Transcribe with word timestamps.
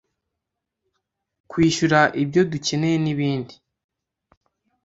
kwishyura 1.49 1.99
ibyo 2.23 2.41
dukeneye 2.51 2.97
n’ibindi 3.03 3.55